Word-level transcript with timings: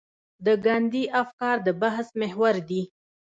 د 0.45 0.47
ګاندي 0.65 1.03
افکار 1.21 1.57
د 1.65 1.69
بحث 1.81 2.07
محور 2.21 2.55
دي. 2.69 2.81